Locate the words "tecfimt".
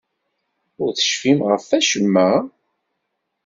0.93-1.41